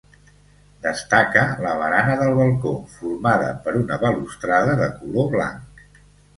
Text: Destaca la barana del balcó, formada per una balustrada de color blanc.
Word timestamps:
Destaca 0.85 1.43
la 1.65 1.73
barana 1.81 2.15
del 2.23 2.33
balcó, 2.41 2.73
formada 2.95 3.53
per 3.69 3.77
una 3.85 4.03
balustrada 4.07 4.77
de 4.85 4.91
color 4.99 5.33
blanc. 5.39 5.97